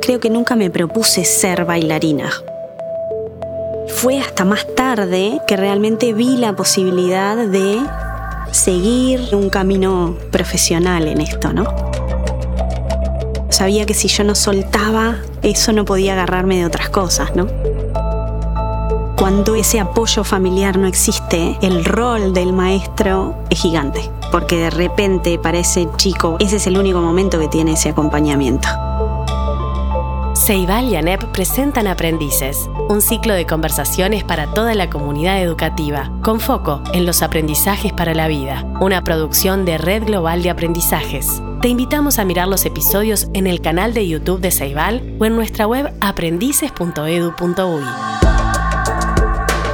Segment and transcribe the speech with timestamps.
[0.00, 2.30] Creo que nunca me propuse ser bailarina.
[3.88, 7.80] Fue hasta más tarde que realmente vi la posibilidad de
[8.52, 11.64] seguir un camino profesional en esto, ¿no?
[13.48, 17.46] Sabía que si yo no soltaba, eso no podía agarrarme de otras cosas, ¿no?
[19.16, 25.38] Cuando ese apoyo familiar no existe, el rol del maestro es gigante, porque de repente
[25.38, 28.66] para ese chico ese es el único momento que tiene ese acompañamiento.
[30.34, 36.40] Ceibal y ANEP presentan Aprendices, un ciclo de conversaciones para toda la comunidad educativa, con
[36.40, 41.40] foco en los aprendizajes para la vida, una producción de Red Global de Aprendizajes.
[41.62, 45.36] Te invitamos a mirar los episodios en el canal de YouTube de Ceibal o en
[45.36, 47.84] nuestra web aprendices.edu.uy.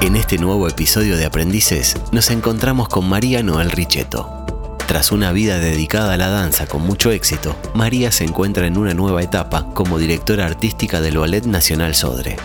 [0.02, 4.39] En este nuevo episodio de Aprendices nos encontramos con María Noel Richetto,
[4.90, 8.92] tras una vida dedicada a la danza con mucho éxito, María se encuentra en una
[8.92, 12.38] nueva etapa como directora artística del Ballet Nacional Sodre.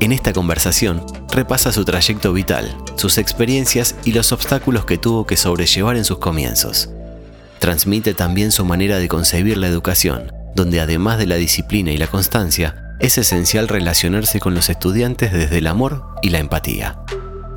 [0.00, 5.36] En esta conversación, repasa su trayecto vital, sus experiencias y los obstáculos que tuvo que
[5.36, 6.88] sobrellevar en sus comienzos.
[7.58, 12.06] Transmite también su manera de concebir la educación, donde además de la disciplina y la
[12.06, 17.00] constancia, es esencial relacionarse con los estudiantes desde el amor y la empatía.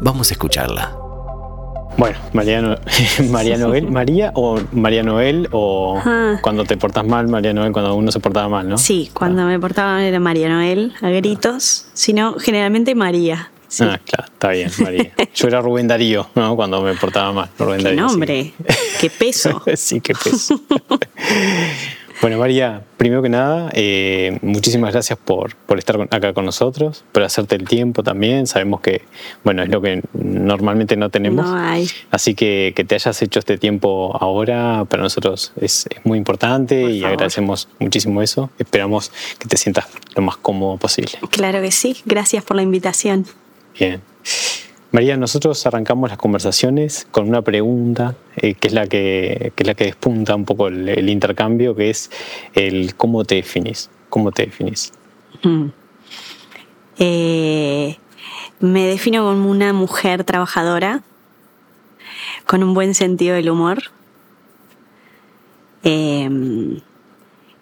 [0.01, 1.04] Vamos a escucharla.
[1.97, 2.61] Bueno, María,
[3.29, 6.37] María Noel, María o María Noel o Ah.
[6.41, 8.77] cuando te portas mal, María Noel, cuando uno se portaba mal, ¿no?
[8.77, 13.49] Sí, cuando me portaba mal era María Noel, a gritos, sino generalmente María.
[13.67, 13.83] Sí.
[13.83, 15.11] Ah, claro, está bien, María.
[15.35, 16.55] Yo era Rubén Darío, ¿no?
[16.55, 17.49] Cuando me portaba mal.
[17.57, 18.11] Rubén qué Darío, sí.
[18.13, 18.53] nombre,
[18.99, 19.61] qué peso.
[19.75, 20.61] sí, qué peso.
[22.21, 27.03] Bueno, María, primero que nada, eh, muchísimas gracias por, por estar con- acá con nosotros,
[27.11, 28.47] por hacerte el tiempo también.
[28.47, 29.01] Sabemos que,
[29.43, 31.45] bueno, es lo que normalmente no tenemos.
[31.45, 31.87] No hay.
[32.11, 36.81] Así que que te hayas hecho este tiempo ahora para nosotros es, es muy importante
[36.81, 37.13] Por y favor.
[37.13, 38.49] agradecemos muchísimo eso.
[38.59, 41.11] Esperamos que te sientas lo más cómodo posible.
[41.31, 43.25] Claro que sí, gracias por la invitación.
[43.79, 44.01] Bien.
[44.95, 49.67] María, nosotros arrancamos las conversaciones con una pregunta eh, que, es la que, que es
[49.67, 52.09] la que despunta un poco el, intercambio, que es
[52.53, 53.89] el cómo te definís.
[54.07, 54.93] ¿Cómo te definís?
[55.43, 55.65] Mm.
[56.99, 57.97] Eh,
[58.61, 61.03] me defino como una mujer trabajadora,
[62.45, 63.79] con un buen sentido del humor,
[65.83, 66.79] eh,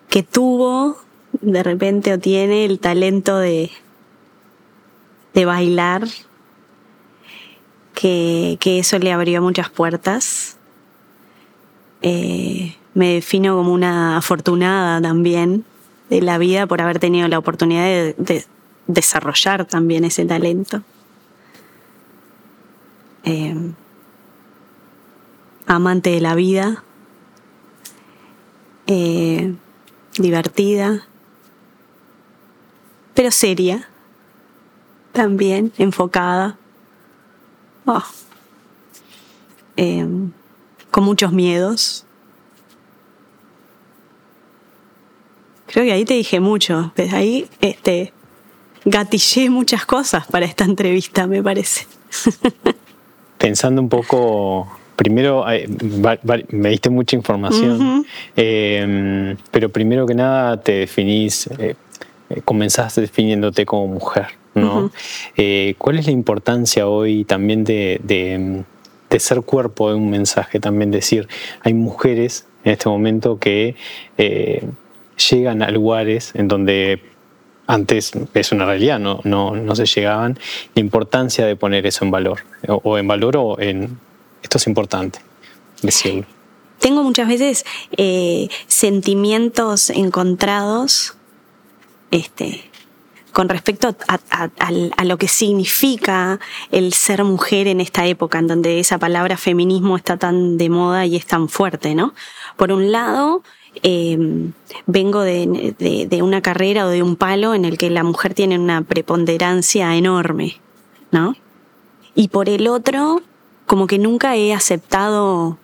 [0.07, 0.97] que tuvo
[1.41, 3.71] de repente o tiene el talento de,
[5.33, 6.03] de bailar,
[7.93, 10.57] que, que eso le abrió muchas puertas.
[12.01, 15.65] Eh, me defino como una afortunada también
[16.09, 18.45] de la vida por haber tenido la oportunidad de, de
[18.87, 20.81] desarrollar también ese talento.
[23.23, 23.55] Eh,
[25.65, 26.83] amante de la vida,
[28.87, 29.53] eh,
[30.17, 31.07] divertida,
[33.13, 33.87] pero seria,
[35.13, 36.57] también enfocada,
[37.85, 38.03] Oh.
[39.77, 40.07] Eh,
[40.91, 42.05] con muchos miedos.
[45.65, 46.93] Creo que ahí te dije mucho.
[46.95, 48.13] Desde ahí este,
[48.85, 51.87] gatillé muchas cosas para esta entrevista, me parece.
[53.37, 55.67] Pensando un poco, primero eh,
[56.49, 58.05] me diste mucha información,
[58.35, 61.75] eh, pero primero que nada te definís, eh,
[62.29, 64.91] eh, comenzaste definiéndote como mujer, ¿no?
[65.37, 68.63] Eh, ¿Cuál es la importancia hoy también de, de-
[69.09, 70.59] de ser cuerpo de un mensaje?
[70.59, 71.27] También decir,
[71.61, 73.75] hay mujeres en este momento que
[74.17, 74.65] eh,
[75.29, 77.01] llegan a lugares en donde
[77.67, 80.37] antes es una realidad, no, no, no se llegaban,
[80.75, 83.97] la importancia de poner eso en valor, o, o en valor o en
[84.41, 85.19] esto es importante,
[85.81, 86.25] decirlo.
[86.79, 87.65] Tengo muchas veces
[87.95, 91.15] eh, sentimientos encontrados
[92.11, 92.61] este,
[93.33, 96.39] con respecto a, lo que significa
[96.71, 101.05] el ser mujer en esta época, en donde esa palabra feminismo está tan de moda
[101.05, 102.13] y es tan fuerte, ¿no?
[102.55, 103.43] Por un lado,
[103.81, 104.17] eh,
[104.85, 108.83] vengo de una carrera o de un palo en el que la mujer tiene una
[108.83, 110.61] preponderancia enorme,
[111.11, 111.35] ¿no?
[112.15, 113.21] Y por el otro,
[113.65, 115.57] como que nunca he aceptado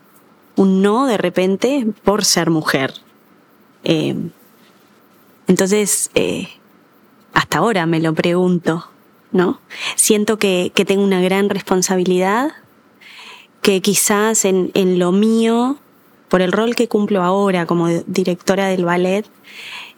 [0.55, 2.93] un no de repente por ser mujer.
[3.83, 4.15] Eh,
[5.47, 6.49] entonces, eh,
[7.33, 8.89] hasta ahora me lo pregunto,
[9.31, 9.59] ¿no?
[9.95, 12.51] Siento que, que tengo una gran responsabilidad,
[13.61, 15.77] que quizás en, en lo mío,
[16.29, 19.25] por el rol que cumplo ahora como directora del ballet,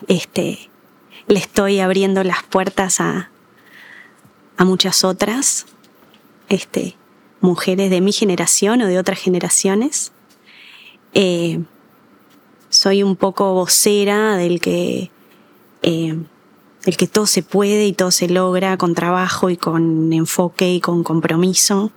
[0.08, 0.70] este,
[1.28, 3.30] le estoy abriendo las puertas a,
[4.58, 5.66] a muchas otras
[6.50, 6.96] este,
[7.40, 10.12] mujeres de mi generación o de otras generaciones.
[11.14, 11.60] Eh,
[12.70, 15.12] soy un poco vocera del que,
[15.82, 16.18] eh,
[16.86, 20.82] el que todo se puede y todo se logra con trabajo y con enfoque y
[20.82, 21.92] con compromiso.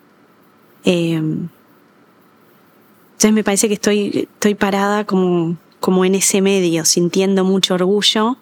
[0.85, 7.75] Eh, entonces me parece que estoy, estoy parada como, como en ese medio, sintiendo mucho
[7.75, 8.37] orgullo,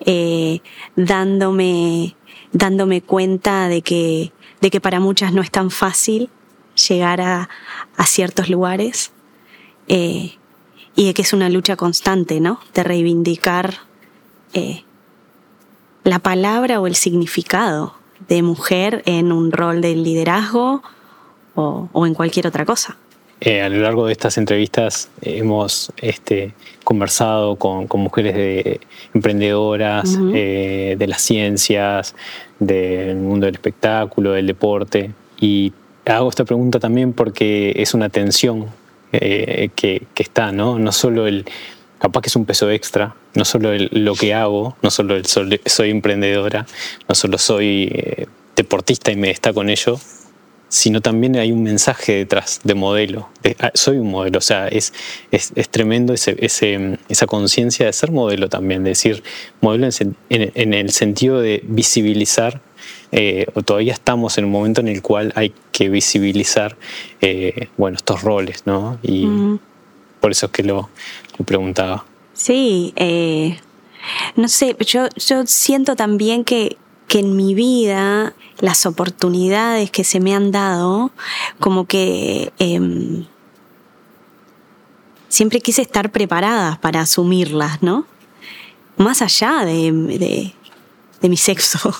[0.00, 0.60] eh,
[0.94, 2.14] dándome,
[2.52, 6.30] dándome cuenta de que, de que para muchas no es tan fácil
[6.88, 7.48] llegar a,
[7.96, 9.12] a ciertos lugares
[9.88, 10.34] eh,
[10.94, 12.60] y de que es una lucha constante, ¿no?
[12.72, 13.78] De reivindicar
[16.04, 17.94] la palabra o el significado
[18.28, 20.82] de mujer en un rol de liderazgo
[21.54, 22.96] o, o en cualquier otra cosa.
[23.40, 28.80] Eh, a lo largo de estas entrevistas hemos este, conversado con, con, mujeres de,
[29.12, 30.32] emprendedoras, uh -huh.
[30.34, 32.14] eh, de las ciencias,
[32.58, 35.10] del mundo del espectáculo, del deporte.
[35.40, 35.72] Y
[36.06, 38.66] hago esta pregunta también porque es una tensión
[39.12, 40.78] eh, que, que, está, ¿no?
[40.78, 41.44] No solo el,
[42.04, 45.24] capaz que es un peso extra, no solo el, lo que hago, no solo el
[45.24, 46.66] soy, emprendedora,
[47.08, 49.98] no solo soy eh, deportista y me destaco con ello,
[50.68, 53.30] sino también hay un mensaje detrás de modelo.
[53.42, 54.92] De, ah, soy un modelo, o sea, es,
[55.30, 59.22] es, es tremendo ese, ese, esa conciencia de ser modelo también, de decir
[59.62, 62.60] modelo en, en, en el sentido de visibilizar,
[63.12, 66.76] eh, o todavía estamos en un momento en el cual hay que visibilizar
[67.22, 68.98] eh, bueno, estos roles, ¿no?
[69.02, 69.60] Y uh -huh.
[70.20, 70.90] por eso es que lo,
[71.38, 72.04] lo preguntaba.
[72.32, 73.58] Sí, eh,
[74.36, 76.76] no sé, yo, yo siento también que,
[77.08, 81.10] que en mi vida las oportunidades que se me han dado,
[81.60, 83.24] como que eh,
[85.28, 88.06] siempre quise estar preparada para asumirlas, ¿no?
[88.96, 90.52] Más allá de,
[91.20, 91.94] de, mi sexo.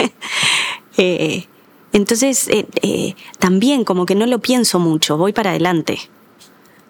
[0.96, 1.46] eh,
[1.92, 5.98] entonces, eh, también como que no lo pienso mucho, voy para adelante,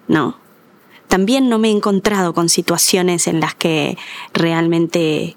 [0.07, 0.37] ¿no?
[1.07, 3.97] También no me he encontrado con situaciones en las que
[4.33, 5.35] realmente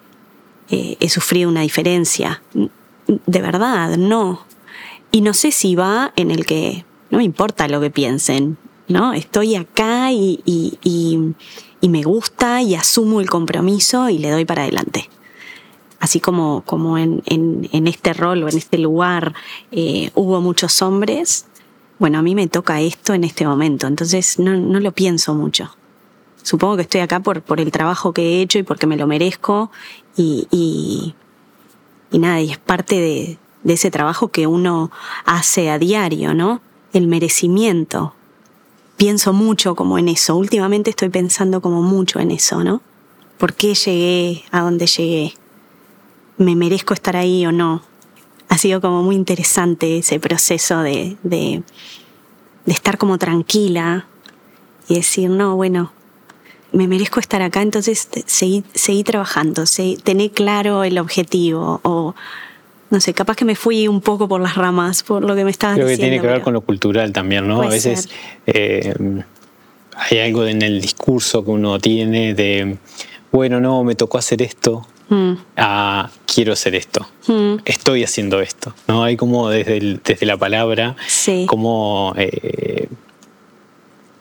[0.71, 2.43] eh, he sufrido una diferencia.
[3.07, 4.45] De verdad, no.
[5.13, 8.57] Y no sé si va en el que no me importa lo que piensen,
[8.89, 9.13] ¿no?
[9.13, 11.35] Estoy acá y,
[11.83, 15.09] me gusta y asumo el compromiso y le doy para adelante.
[15.99, 17.23] Así como, como en
[17.87, 19.35] este rol o en este lugar
[19.71, 21.47] eh, hubo muchos hombres,
[22.01, 25.77] bueno, a mí me toca esto en este momento, entonces no, no lo pienso mucho.
[26.43, 29.07] Supongo que estoy acá por, por el trabajo que he hecho y porque me lo
[29.07, 29.71] merezco
[30.17, 31.15] y, y,
[32.11, 34.91] y nada, y es parte de, de ese trabajo que uno
[35.27, 36.63] hace a diario, ¿no?
[36.95, 38.15] El merecimiento.
[38.97, 40.37] Pienso mucho como en eso.
[40.37, 42.81] Últimamente estoy pensando como mucho en eso, ¿no?
[43.37, 45.35] ¿Por qué llegué a donde llegué?
[46.39, 47.83] ¿Me merezco estar ahí o no?
[48.51, 51.63] Ha sido como muy interesante ese proceso de, de,
[52.67, 54.07] de estar como tranquila
[54.89, 55.93] y decir, no, bueno,
[56.73, 62.15] me merezco estar acá, entonces seguí, seguí trabajando, seguí, tener claro el objetivo o
[62.91, 65.53] no sé, capaz que me fui un poco por las ramas, por lo que me
[65.53, 66.01] estabas Creo diciendo.
[66.01, 67.63] Creo que tiene que ver con lo cultural también, ¿no?
[67.63, 68.09] A veces
[68.47, 68.93] eh,
[69.95, 72.79] hay algo en el discurso que uno tiene de,
[73.31, 75.33] bueno, no, me tocó hacer esto, mm.
[75.57, 77.57] a quiero hacer esto, mm.
[77.67, 79.05] estoy haciendo esto, ¿no?
[79.05, 81.45] Hay como desde, el, desde la palabra, sí.
[81.47, 82.15] como...
[82.17, 82.89] Eh,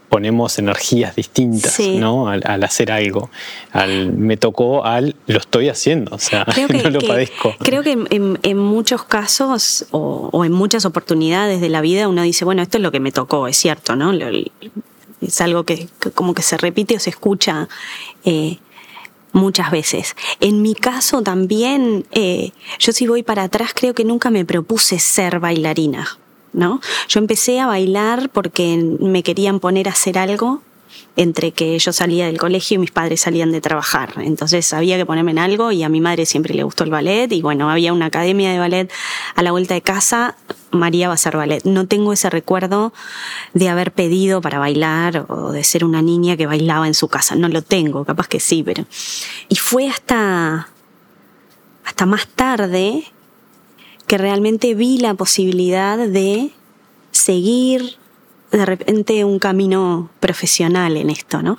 [0.09, 1.97] ponemos energías distintas sí.
[1.97, 2.27] ¿no?
[2.27, 3.29] Al, al, hacer algo.
[3.71, 7.55] Al, me tocó al lo estoy haciendo, o sea, creo que, no lo que, padezco.
[7.59, 12.23] Creo que en, en muchos casos o, o, en muchas oportunidades de la vida uno
[12.23, 14.11] dice, bueno, esto es lo que me tocó, es cierto, ¿no?
[15.21, 17.69] Es algo que, que como que se repite o se escucha.
[18.25, 18.57] Eh,
[19.33, 20.15] muchas veces.
[20.39, 24.99] En mi caso también, eh, yo si voy para atrás, creo que nunca me propuse
[24.99, 26.19] ser bailarina.
[26.53, 26.81] ¿no?
[27.07, 30.61] Yo empecé a bailar porque me querían poner a hacer algo
[31.15, 34.13] entre que yo salía del colegio y mis padres salían de trabajar.
[34.17, 37.31] Entonces había que ponerme en algo y a mi madre siempre le gustó el ballet
[37.31, 38.91] y bueno, había una academia de ballet
[39.35, 40.37] a la vuelta de casa,
[40.71, 41.63] María va a hacer ballet.
[41.65, 42.93] No tengo ese recuerdo
[43.53, 47.35] de haber pedido para bailar o de ser una niña que bailaba en su casa.
[47.35, 48.85] No lo tengo, capaz que sí, pero...
[49.49, 50.69] Y fue hasta,
[51.83, 53.03] hasta más tarde
[54.07, 56.51] que realmente vi la posibilidad de
[57.11, 57.97] seguir
[58.51, 61.57] de repente un camino profesional en esto, ¿no?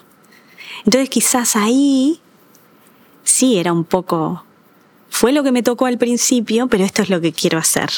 [0.84, 2.20] Entonces quizás ahí
[3.22, 4.44] sí era un poco,
[5.08, 7.90] fue lo que me tocó al principio, pero esto es lo que quiero hacer,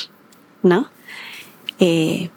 [0.62, 0.88] ¿no?
[1.78, 2.30] Eh,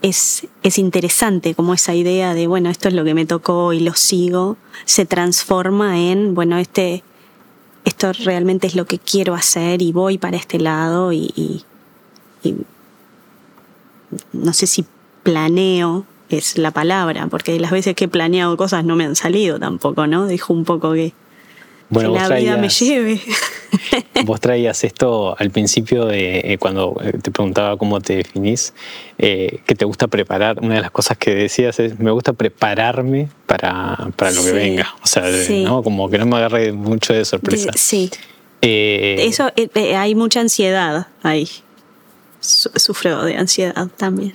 [0.00, 3.80] es, es interesante como esa idea de, bueno, esto es lo que me tocó y
[3.80, 7.02] lo sigo, se transforma en, bueno, este,
[7.84, 11.64] esto realmente es lo que quiero hacer y voy para este lado y
[14.32, 14.84] no sé si
[15.22, 19.58] planeo es la palabra, porque las veces que he planeado cosas no me han salido
[19.58, 20.26] tampoco, ¿no?
[20.26, 21.12] Dijo un poco que,
[21.90, 23.20] Bueno, que vos la vida me lleve.
[24.24, 28.72] Vos traías esto al principio de eh, cuando eh, te preguntaba cómo te definís,
[29.18, 30.58] eh, que te gusta preparar.
[30.62, 34.94] Una de las cosas que decías es, me gusta prepararme para, para lo que venga.
[35.02, 35.64] O sea, sí.
[35.64, 35.82] ¿no?
[35.82, 37.70] como que no me agarre mucho de sorpresa.
[37.74, 38.10] Sí,
[38.60, 39.50] Eh, eso
[39.96, 41.48] hay mucha ansiedad ahí.
[42.40, 44.34] Su- Sufro de ansiedad también.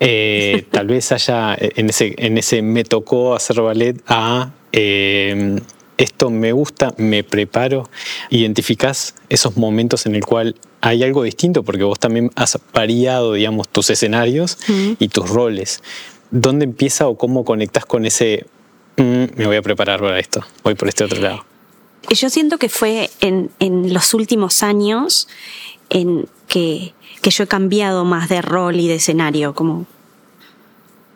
[0.00, 5.58] Eh, tal vez haya en ese, en ese me tocó hacer ballet a eh,
[5.96, 7.90] esto me gusta, me preparo,
[8.30, 13.68] identificás esos momentos en el cual hay algo distinto, porque vos también has variado, digamos,
[13.68, 14.58] tus escenarios
[15.00, 15.82] y tus roles.
[16.30, 18.46] ¿Dónde empieza o cómo conectas con ese
[18.96, 21.44] "Mm, me voy a preparar para esto, voy por este otro lado?
[22.10, 25.26] Yo siento que fue en, en los últimos años
[25.90, 29.86] en que, que yo he cambiado más de rol y de escenario, como,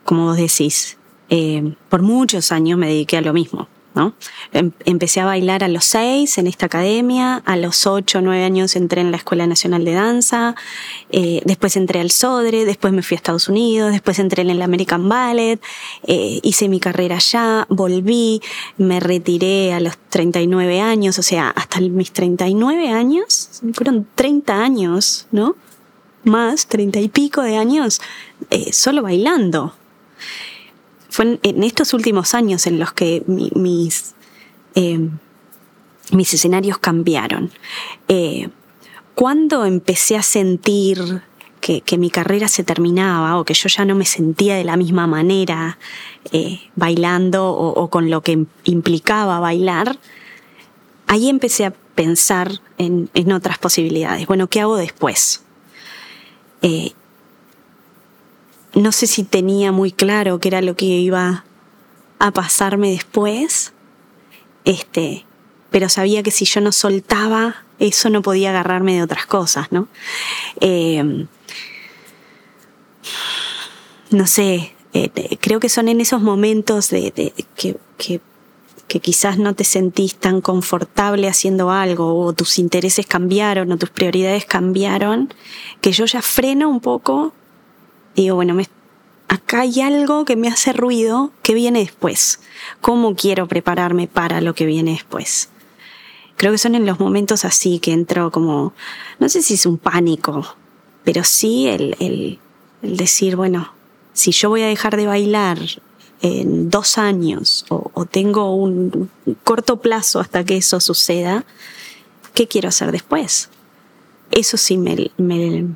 [0.05, 0.97] como vos decís.
[1.31, 3.67] Eh, por muchos años me dediqué a lo mismo.
[4.53, 8.45] Em- empecé a bailar a los seis en esta academia, a los ocho o nueve
[8.45, 10.55] años entré en la Escuela Nacional de Danza,
[11.11, 14.63] eh, después entré al Sodre, después me fui a Estados Unidos, después entré en el
[14.63, 15.61] American Ballet,
[16.07, 18.41] eh, hice mi carrera allá, volví,
[18.79, 25.27] me retiré a los 39 años, o sea, hasta mis 39 años, fueron 30 años,
[25.33, 25.57] ¿no?
[26.25, 28.01] Más, 30 y pico de años,
[28.51, 29.75] eh, solo bailando
[31.13, 34.15] fue en, estos últimos años en los que mi- mis,
[34.75, 34.99] eh,
[36.11, 37.51] mis escenarios cambiaron.
[38.09, 38.49] Eh,
[39.15, 41.21] cuando empecé a sentir
[41.61, 44.77] que, que mi carrera se terminaba o que yo ya no me sentía de la
[44.77, 45.79] misma manera
[46.33, 49.99] eh, bailando o, con lo que implicaba bailar,
[51.07, 54.27] ahí empecé a pensar en, en otras posibilidades.
[54.27, 55.45] Bueno, ¿qué hago después?
[58.75, 61.45] No sé si tenía muy claro qué era lo que iba
[62.19, 63.73] a pasarme después,
[64.65, 65.25] este,
[65.71, 69.89] pero sabía que si yo no soltaba eso no podía agarrarme de otras cosas, ¿no?
[70.61, 71.27] Eh,
[74.11, 77.13] no sé, eh, eh, creo que son en esos momentos de,
[77.57, 78.21] que, que-
[78.89, 83.89] que quizás no te sentís tan confortable haciendo algo o tus intereses cambiaron o tus
[83.89, 85.33] prioridades cambiaron,
[85.81, 87.33] que yo ya freno un poco
[88.17, 88.69] digo, bueno, me-
[89.29, 92.41] acá hay algo que me hace ruido que viene después.
[92.81, 95.49] ¿Cómo quiero prepararme para lo que viene después?
[96.37, 98.73] Creo que son en los momentos así que entro como,
[99.19, 100.57] no sé si es un pánico,
[101.05, 102.39] pero sí el, el-
[102.83, 103.73] decir, bueno,
[104.13, 105.59] si yo voy a dejar de bailar
[106.21, 109.09] en dos años o, o tengo un
[109.45, 111.45] corto plazo hasta que eso suceda,
[112.35, 113.49] ¿qué quiero hacer después?
[114.31, 115.67] Eso sí me, me,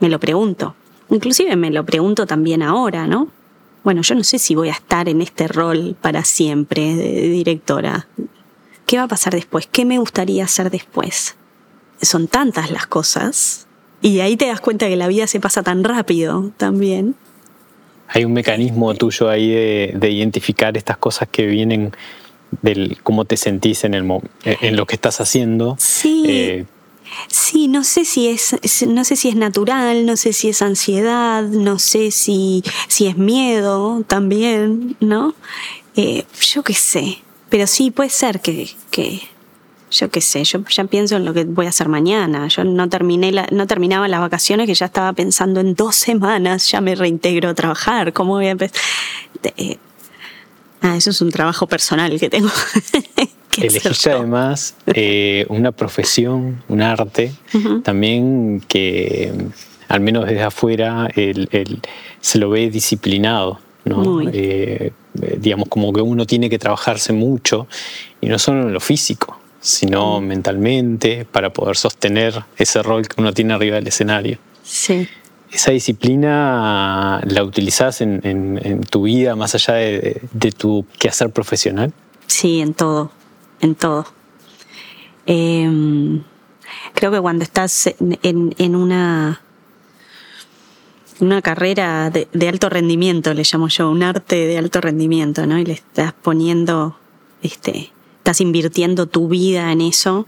[0.00, 0.74] me lo pregunto.
[1.10, 3.28] Inclusive me lo pregunto también ahora, ¿no?
[3.82, 8.08] Bueno, yo no sé si voy a estar en este rol para siempre de directora.
[8.86, 9.68] ¿Qué va a pasar después?
[9.70, 11.36] ¿Qué me gustaría hacer después?
[12.02, 13.66] Son tantas las cosas.
[14.02, 17.14] Y ahí te das cuenta que la vida se pasa tan rápido también.
[18.08, 21.92] Hay un mecanismo tuyo ahí de, de identificar estas cosas que vienen
[22.62, 24.04] del cómo te sentís en, el,
[24.44, 25.76] en lo que estás haciendo.
[25.78, 26.24] Sí.
[26.26, 26.64] Eh,
[27.28, 31.42] Sí, no sé si es, no sé si es natural, no sé si es ansiedad,
[31.42, 35.34] no sé si, si es miedo también, ¿no?
[35.96, 37.18] Eh, yo qué sé.
[37.48, 39.22] Pero sí puede ser que, que,
[39.90, 42.46] yo qué sé, yo ya pienso en lo que voy a hacer mañana.
[42.48, 46.70] Yo no terminé la, no terminaba las vacaciones que ya estaba pensando en dos semanas,
[46.70, 48.12] ya me reintegro a trabajar.
[48.12, 48.80] ¿Cómo voy a empezar?
[49.56, 49.78] Eh,
[50.80, 52.50] ah, eso es un trabajo personal que tengo.
[53.58, 57.80] Elegiste además eh, una profesión, un arte, Ujú.
[57.80, 59.32] también que
[59.88, 61.80] al menos desde afuera el- el-
[62.20, 64.20] se lo ve disciplinado, ¿no?
[64.32, 64.92] Eh,
[65.38, 67.66] digamos, como que uno tiene que trabajarse mucho,
[68.20, 73.32] y no solo en lo físico, sino mentalmente, para poder sostener ese rol que uno
[73.32, 74.38] tiene arriba del escenario.
[74.62, 75.08] Sí.
[75.52, 81.30] ¿Esa disciplina la utilizás en, en- en tu vida más allá de, de tu quehacer
[81.30, 81.92] profesional?
[82.26, 83.10] Sí, en todo,
[83.60, 84.06] en todo.
[85.26, 86.22] Em,
[86.94, 89.42] creo que cuando estás en, una,
[91.20, 95.58] una carrera de, de alto rendimiento, le llamo yo, un arte de alto rendimiento, ¿no?
[95.58, 96.96] Y le estás poniendo,
[97.42, 100.26] este, estás invirtiendo tu vida en eso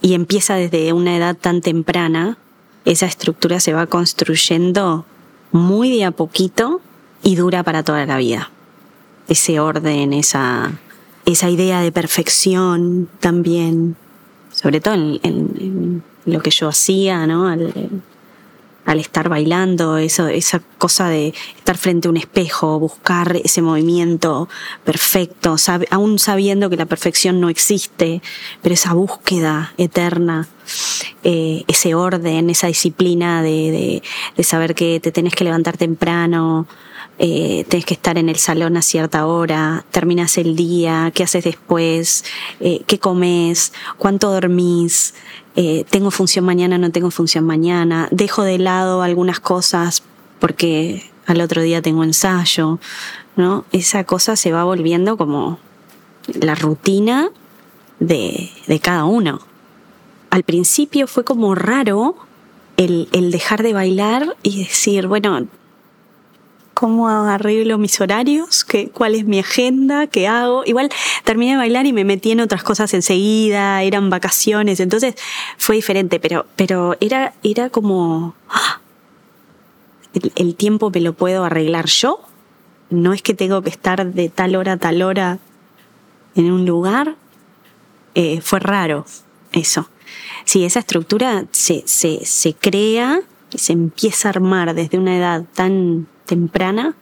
[0.00, 2.38] y empieza desde una edad tan temprana,
[2.84, 5.04] esa estructura se va construyendo
[5.50, 6.80] muy de a poquito
[7.22, 8.50] y dura para toda la vida
[9.28, 10.72] ese orden, esa,
[11.32, 13.96] esa idea de perfección también,
[14.52, 17.48] sobre todo en, lo que yo hacía, ¿no?
[17.48, 24.48] Al, estar bailando, esa cosa de estar frente a un espejo, buscar ese movimiento
[24.82, 25.56] perfecto,
[25.90, 28.22] aún sabiendo que la perfección no existe,
[28.62, 30.48] pero esa búsqueda eterna,
[31.22, 34.02] eh, ese orden, esa disciplina de,
[34.34, 36.66] de, saber que te tenés que levantar temprano,
[37.20, 41.42] eh, tenés que estar en el salón a cierta hora, terminas el día, qué haces
[41.42, 42.24] después,
[42.60, 45.14] eh, qué comes, cuánto dormís,
[45.56, 50.04] eh, tengo función mañana, no tengo función mañana, dejo de lado algunas cosas
[50.38, 52.78] porque al otro día tengo ensayo,
[53.34, 53.64] ¿no?
[53.72, 55.58] Esa cosa se va volviendo como
[56.32, 57.30] la rutina
[57.98, 59.40] de, cada uno.
[60.30, 62.14] Al principio fue como raro
[62.76, 65.48] el, el dejar de bailar y decir, bueno,
[66.78, 70.62] cómo arreglo mis horarios, ¿Qué, cuál es mi agenda, qué hago.
[70.64, 70.90] Igual
[71.24, 75.16] terminé de bailar y me metí en otras cosas enseguida, eran vacaciones, entonces
[75.56, 78.80] fue diferente, pero, pero era, era como, ¡ah!
[80.36, 82.20] el, tiempo me lo puedo arreglar yo,
[82.90, 85.40] no es que tengo que estar de tal hora a tal hora
[86.36, 87.16] en un lugar,
[88.14, 89.04] eh, fue raro
[89.50, 89.90] eso.
[90.44, 93.20] Sí, esa estructura se, se, se crea
[93.50, 96.94] y se empieza a armar desde una edad tan temprana,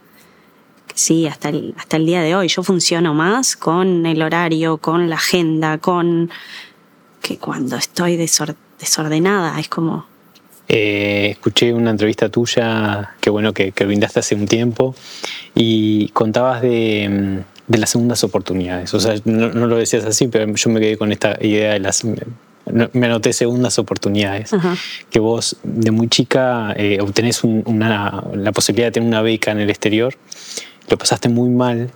[0.95, 2.49] sí, hasta el, hasta el día de hoy.
[2.49, 6.30] Yo funciono más con el horario, con la agenda, con
[7.21, 10.06] que cuando estoy desordenada, es como...
[10.68, 14.95] Eh, escuché una entrevista tuya, que bueno, que, que brindaste hace un tiempo,
[15.54, 18.92] y contabas de, mm, de las segundas oportunidades.
[18.95, 21.80] O sea, no, no, lo decías así, pero yo me quedé con esta idea de
[21.80, 22.04] las
[22.66, 24.50] me anoté segundas oportunidades.
[25.11, 29.61] Que vos de muy chica eh, obtenés una, la posibilidad de tener una beca en
[29.61, 30.14] el exterior,
[30.88, 31.90] lo pasaste muy mal,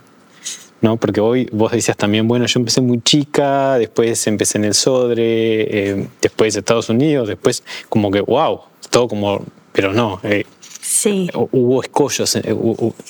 [0.81, 0.97] ¿no?
[0.97, 5.21] Porque hoy vos decías también, bueno, yo empecé muy chica, después empecé en el Sodre,
[5.23, 10.19] eh, después Estados Unidos, después como que, wow, todo como, pero no.
[10.23, 10.45] Eh,
[10.81, 11.29] sí.
[11.33, 12.55] Hubo escollos, eh,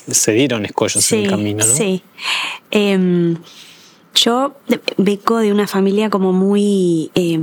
[0.09, 1.73] se dieron escollos en el camino, ¿no?
[1.73, 2.03] Sí.
[2.69, 3.37] Em,
[4.15, 4.55] yo
[4.97, 7.39] vengo de una familia como muy, eh,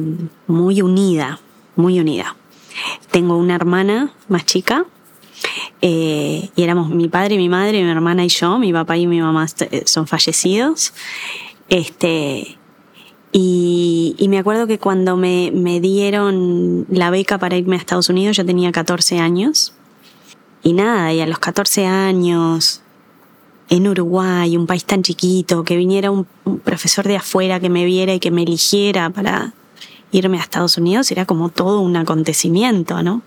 [0.47, 1.41] muy unida,
[1.77, 2.37] muy unida.
[3.11, 4.85] Tengo una hermana más chica
[5.81, 8.59] eh, y éramos mi padre, mi madre, mi hermana y yo.
[8.59, 10.93] Mi papá y mi mamá eh, son fallecidos.
[11.69, 12.59] Este,
[13.33, 18.09] y, y me acuerdo que cuando me, me, dieron la beca para irme a Estados
[18.09, 19.73] Unidos, yo tenía 14 años.
[20.63, 22.83] Y nada, y a los 14 años
[23.69, 26.27] en Uruguay, un país tan chiquito, que viniera un,
[26.65, 29.53] profesor de afuera que me viera y que me eligiera para
[30.11, 33.23] irme a Estados Unidos, era como todo un acontecimiento, ¿no?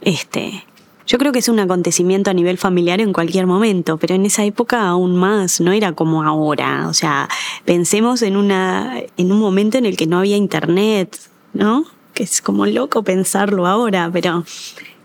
[0.00, 0.64] Este,
[1.06, 4.44] yo creo que es un acontecimiento a nivel familiar en cualquier momento, pero en esa
[4.44, 6.86] época aún más, no era como ahora.
[6.88, 7.28] O sea,
[7.64, 11.18] pensemos en una, en un momento en el que no había internet,
[11.52, 11.84] ¿no?
[12.14, 14.44] Que es como loco pensarlo ahora, pero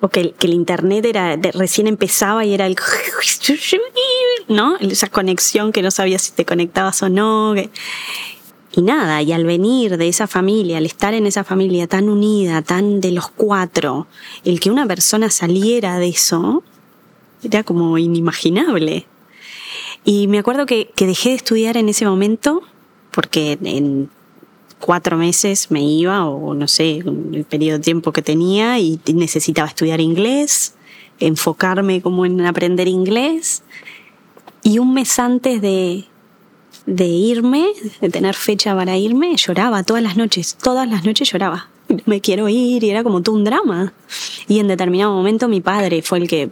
[0.06, 2.76] o que, el internet era recién empezaba y era el
[4.48, 4.78] ¿no?
[4.78, 7.56] Esa conexión que no sabías si te conectabas o no.
[7.56, 12.62] Y nada, y al venir de esa familia, al estar en esa familia tan unida,
[12.62, 14.06] tan de los cuatro,
[14.44, 16.64] el que una persona saliera de eso
[17.42, 19.08] era como inimaginable.
[20.04, 22.62] Y me acuerdo que, que dejé de estudiar en ese momento
[23.10, 24.12] porque en
[24.86, 29.68] cuatro meses me iba, o no sé, el periodo de tiempo que tenía, y necesitaba
[29.68, 30.76] estudiar inglés,
[31.20, 33.64] enfocarme como en aprender inglés.
[34.62, 36.06] Y un mes antes de,
[36.86, 37.66] de irme,
[38.00, 41.68] de tener fecha para irme, lloraba todas las noches, todas las noches lloraba.
[42.06, 43.92] Me quiero ir y era como todo un drama.
[44.48, 46.48] Y en determinado momento mi padre fue el que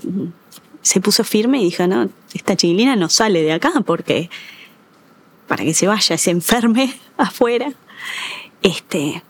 [0.82, 4.32] se puso firme y dijo, no, esta chiquilina no sale de acá porque
[5.48, 7.74] para que se vaya, se enferme afuera.
[8.62, 9.24] Este,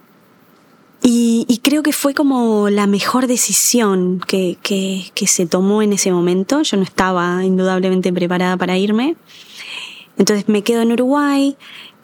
[1.06, 6.62] y, creo que fue como la mejor decisión que, que, se tomó en ese momento.
[6.62, 9.18] Yo no estaba indudablemente preparada para irme.
[10.18, 11.58] Entonces me quedo en Uruguay.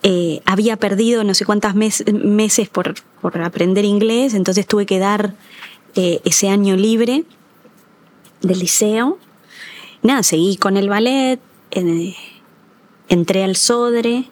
[0.03, 5.33] Eh, había perdido no sé cuántas meses por, por, aprender inglés, entonces tuve que dar
[5.95, 7.23] eh, ese año libre
[8.41, 9.17] del liceo.
[10.01, 11.39] Nada, seguí con el ballet,
[11.71, 12.15] eh,
[13.09, 14.25] entré al Sodre,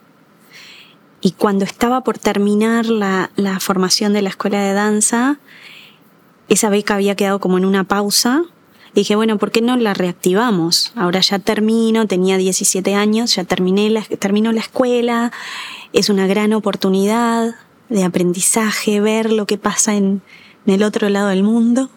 [1.20, 5.38] y cuando estaba por terminar la, la, formación de la escuela de danza,
[6.48, 8.44] esa beca había quedado como en una pausa.
[8.94, 10.92] Dije, bueno, ¿por qué no la reactivamos?
[10.94, 15.32] Ahora ya termino, tenía 17 años, ya terminé la, termino la escuela,
[15.92, 17.54] es una gran oportunidad
[17.88, 20.22] de aprendizaje, ver lo que pasa en,
[20.66, 21.90] en el otro lado del mundo.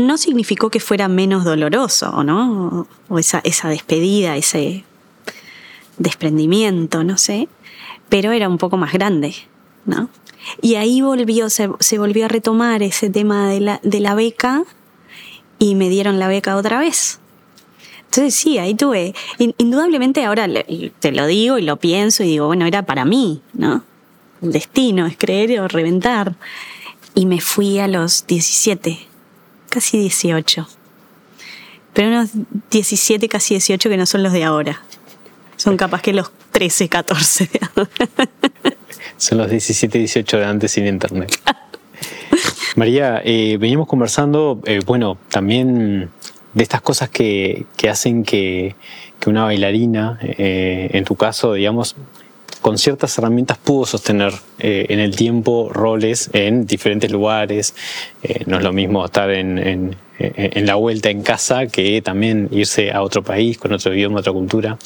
[0.00, 2.88] No significó que fuera menos doloroso, ¿no?
[3.08, 4.84] O esa, esa despedida, ese
[5.98, 7.48] desprendimiento, no sé
[8.14, 9.34] pero era un poco más grande.
[9.86, 10.08] ¿no?
[10.62, 14.62] Y ahí volvió, se, se volvió a retomar ese tema de la, de la beca
[15.58, 17.18] y me dieron la beca otra vez.
[18.04, 19.16] Entonces sí, ahí tuve,
[19.58, 20.46] indudablemente ahora
[21.00, 23.82] te lo digo y lo pienso y digo, bueno, era para mí, ¿no?
[24.40, 26.36] El destino es creer o reventar.
[27.16, 28.96] Y me fui a los 17,
[29.70, 30.68] casi 18.
[31.92, 32.30] Pero unos
[32.70, 34.80] 17, casi 18 que no son los de ahora.
[35.56, 37.50] Son capaz que los 13, 14
[39.16, 41.38] Son los 17, 18 de antes sin internet.
[42.76, 46.10] María, eh, veníamos conversando, eh, bueno, también
[46.54, 48.74] de estas cosas que, hacen que,
[49.26, 51.96] una bailarina, eh, en tu caso, digamos,
[52.60, 57.74] con ciertas herramientas pudo sostener en el tiempo roles en diferentes lugares.
[58.46, 59.96] no es lo mismo estar en,
[60.54, 64.78] la vuelta en casa que también irse a otro país con otro idioma, otra cultura.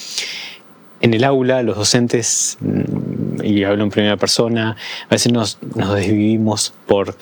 [1.00, 6.72] En el aula, los docentes, mm, y hablo en primera persona, a veces nos, desvivimos
[6.87, 7.16] por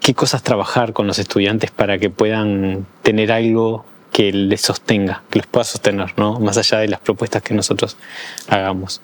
[0.00, 5.40] qué cosas trabajar con los estudiantes para que puedan tener algo que les sostenga, que
[5.40, 6.38] los pueda sostener, ¿no?
[6.38, 7.96] más allá de las propuestas que nosotros
[8.48, 9.00] hagamos.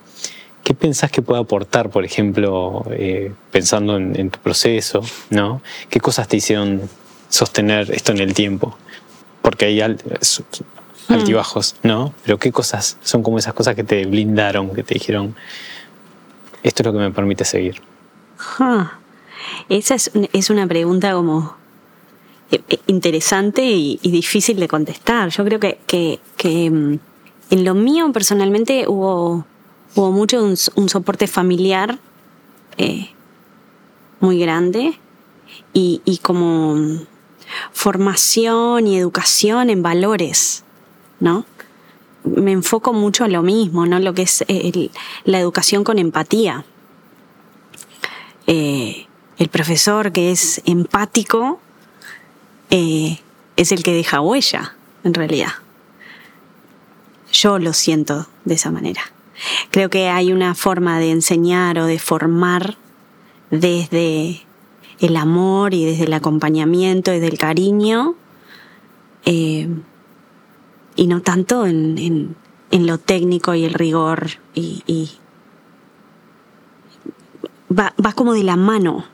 [0.62, 5.00] ¿Qué pensás que puede aportar, por ejemplo, eh, pensando en, tu proceso?
[5.30, 5.62] ¿no?
[5.88, 6.82] ¿Qué cosas te hicieron
[7.28, 8.76] sostener esto en el tiempo?
[9.42, 9.80] Porque hay
[11.10, 12.14] altibajos, ¿no?
[12.24, 15.34] Pero ¿qué cosas son como esas cosas que te blindaron, que te dijeron,
[16.62, 17.80] esto es lo que me permite seguir?
[19.68, 21.54] Esa es, una pregunta como
[22.50, 25.30] eh, eh, interesante y, difícil de contestar.
[25.30, 26.94] Yo creo que, mm,
[27.50, 29.44] en lo mío personalmente hubo,
[29.94, 31.98] hubo mucho un, soporte familiar
[32.76, 33.10] eh,
[34.20, 34.98] muy grande
[35.72, 37.06] y, como mm,
[37.72, 40.64] formación y educación en valores,
[41.20, 41.44] ¿no?
[42.24, 43.98] Me enfoco mucho a lo mismo, ¿no?
[43.98, 44.44] Lo que es
[45.24, 46.64] la educación con empatía
[49.40, 51.60] el profesor que es empático
[52.68, 53.20] eh,
[53.56, 55.52] es el que deja huella, en realidad.
[57.32, 59.00] Yo lo siento de esa manera.
[59.70, 62.76] Creo que hay una forma de enseñar o de formar
[63.50, 64.42] desde
[65.00, 68.16] el amor y desde el acompañamiento y del cariño
[69.24, 69.70] eh,
[71.00, 72.36] y no tanto en,
[72.70, 75.10] lo técnico y el rigor y,
[77.70, 79.06] va, va como de la mano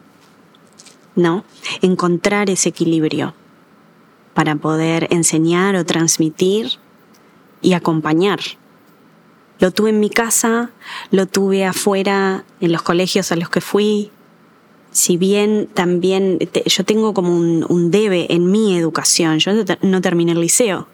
[1.14, 1.44] ¿no?
[1.82, 3.34] Encontrar ese equilibrio
[4.34, 6.72] para poder enseñar o transmitir
[7.62, 8.40] y acompañar.
[9.60, 10.70] Lo tuve en mi casa,
[11.12, 14.10] lo tuve afuera, en los colegios a los que fui.
[14.90, 20.40] Si bien también yo tengo como un, debe en mi educación, yo no terminé el
[20.40, 20.88] liceo,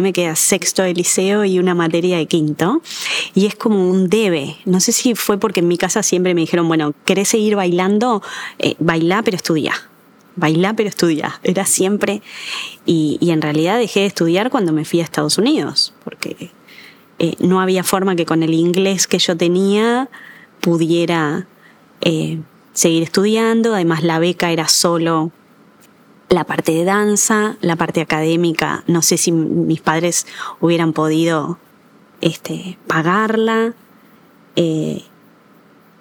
[0.00, 2.82] mí me queda sexto de liceo y una materia de quinto.
[3.34, 4.56] Y es como un debe.
[4.64, 8.22] No sé si fue porque en mi casa siempre me dijeron, bueno, ¿querés seguir bailando?
[8.58, 9.74] Eh, bailá, pero estudia.
[10.36, 11.40] Bailá, pero estudia.
[11.42, 12.22] Era siempre.
[12.84, 16.50] Y, en realidad dejé de estudiar cuando me fui a Estados Unidos, porque
[17.18, 20.08] eh, no había forma que con el inglés que yo tenía
[20.60, 21.46] pudiera
[22.02, 22.38] eh,
[22.72, 23.74] seguir estudiando.
[23.74, 25.32] Además, la beca era solo
[26.28, 30.26] la parte de danza, la parte académica, no sé si mis padres
[30.60, 31.58] hubieran podido
[32.20, 33.74] este, pagarla.
[34.56, 35.02] Eh,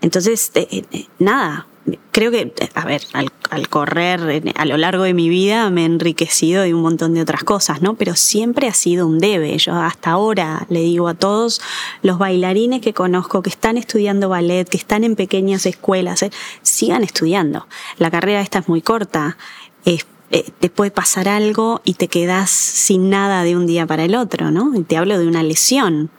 [0.02, 1.68] entonces, eh, eh, nada,
[2.12, 6.64] creo que, a ver, al, correr a lo largo de mi vida me he enriquecido
[6.64, 7.96] de un montón de otras cosas, ¿no?
[7.96, 9.58] Pero siempre ha sido un debe.
[9.58, 11.62] Yo hasta ahora le digo a todos
[12.02, 16.26] los bailarines que conozco que están estudiando ballet, que están en pequeñas escuelas,
[16.62, 17.68] sigan estudiando.
[17.98, 19.38] La carrera esta es muy corta.
[19.86, 24.06] Es eh, te puede pasar algo y te quedas sin nada de un día para
[24.06, 24.74] el otro, ¿no?
[24.76, 26.10] Y te hablo de una lesión.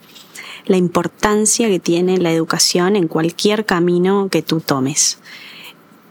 [0.66, 5.18] La importancia que tiene la educación en cualquier camino que tú tomes.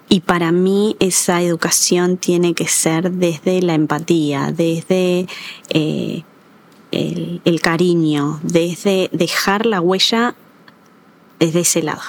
[0.07, 5.27] Y para mí esa educación tiene que ser desde la empatía, desde
[5.69, 6.23] eh,
[6.91, 10.35] el, cariño, desde dejar la huella
[11.39, 12.01] desde ese lado.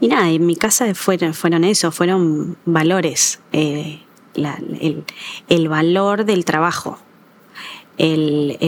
[0.00, 3.40] Y nada, en mi casa fueron, fueron eso, fueron valores.
[3.52, 4.03] Eh,
[4.36, 6.98] el, valor del trabajo,
[7.98, 8.58] el,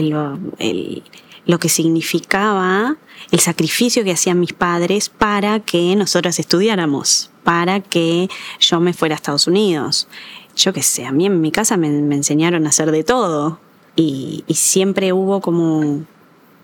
[1.45, 2.97] lo que significaba
[3.31, 9.15] el sacrificio que hacían mis padres para que nosotros estudiáramos, para que yo me fuera
[9.15, 10.07] a Estados Unidos.
[10.55, 13.59] Yo qué sé, a mí en mi casa me, enseñaron a hacer de todo
[13.95, 16.05] y, y, siempre hubo como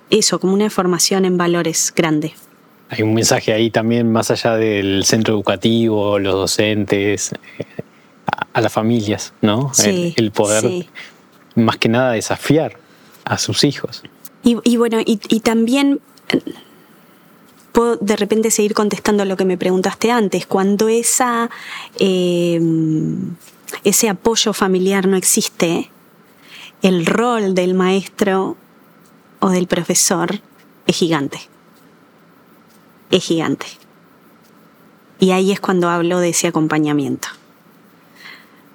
[0.10, 2.34] eso, como una formación en valores grande.
[2.90, 7.32] Hay un mensaje ahí también más allá del centro educativo, los docentes,
[8.54, 9.72] a las familias, ¿no?
[9.84, 10.86] el, poder,
[11.56, 12.78] más que nada, desafiar
[13.26, 14.04] a sus hijos.
[14.44, 16.02] Y, bueno, y, también
[17.72, 20.46] puedo de repente seguir contestando lo que me preguntaste antes.
[20.46, 21.50] Cuando esa,
[21.98, 22.60] eh,
[23.86, 25.90] ese apoyo familiar no existe,
[26.82, 28.58] el rol del maestro
[29.40, 30.42] o del profesor
[30.88, 31.40] es gigante.
[33.10, 33.68] Es gigante.
[35.20, 37.30] Y ahí es cuando hablo de ese acompañamiento.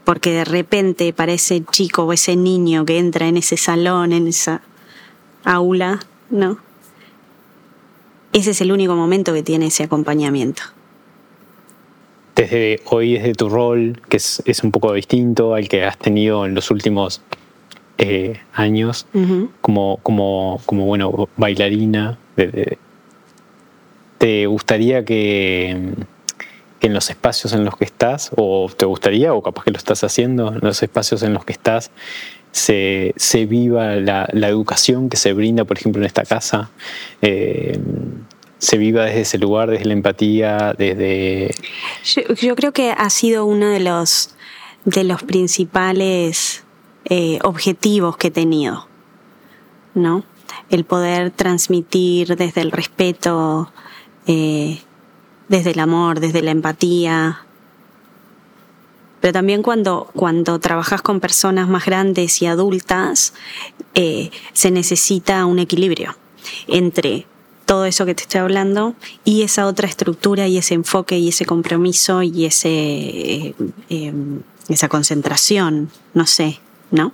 [0.09, 4.27] Porque de repente para ese chico o ese niño que entra en ese salón, en
[4.27, 4.63] esa
[5.45, 6.57] aula, ¿no?
[8.33, 10.63] Ese es el único momento que tiene ese acompañamiento.
[12.35, 16.55] Desde hoy, desde tu rol, que es, un poco distinto al que has tenido en
[16.55, 17.21] los últimos
[17.99, 19.07] eh, años,
[19.61, 22.19] como, como, como, bueno, bailarina,
[24.17, 25.93] ¿te gustaría que,
[26.81, 30.05] en los espacios en los que estás, o te gustaría, o capaz que lo estás
[30.05, 31.91] haciendo, en los espacios en los que estás,
[32.53, 33.15] se,
[33.47, 36.71] viva la, educación que se brinda, por ejemplo, en esta casa,
[37.23, 37.79] eh,
[38.59, 41.55] se viva desde ese lugar, desde la empatía, desde...
[42.05, 44.35] Yo, creo que ha sido uno de los,
[44.85, 46.65] de los principales
[47.05, 48.89] eh, objetivos que he tenido,
[49.95, 50.25] ¿no?
[50.71, 53.73] El poder transmitir desde el respeto,
[54.27, 54.81] eh,
[55.49, 57.43] desde el amor, desde la empatía,
[59.21, 63.35] pero también cuando, cuando trabajas con personas más grandes y adultas,
[63.95, 66.17] eh, se necesita un equilibrio
[66.69, 67.27] entre
[67.67, 71.45] todo eso que te estoy hablando y esa otra estructura y ese enfoque y ese
[71.45, 73.55] compromiso y ese, eh,
[73.91, 74.15] eh,
[74.69, 77.13] esa concentración, no sé, ¿no?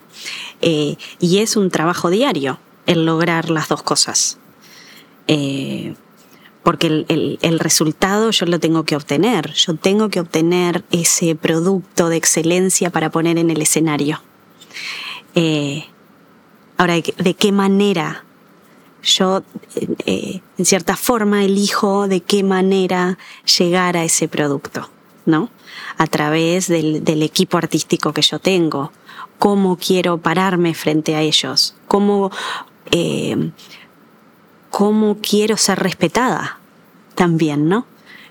[0.60, 4.38] y es un trabajo diario el lograr las dos cosas
[6.64, 12.16] porque el, resultado yo lo tengo que obtener, yo tengo que obtener ese producto de
[12.16, 14.22] excelencia para poner en el escenario.
[15.34, 15.84] Eh,
[16.78, 18.24] ahora, ¿de qué manera?
[19.02, 19.42] Yo,
[20.06, 23.18] eh, en cierta forma, elijo de qué manera
[23.58, 24.88] llegar a ese producto,
[25.26, 25.50] ¿no?
[25.98, 28.90] A través del, equipo artístico que yo tengo,
[29.38, 32.30] cómo quiero pararme frente a ellos, cómo...
[32.90, 33.50] Eh,
[34.74, 36.58] cómo quiero ser respetada
[37.14, 37.86] también, ¿no?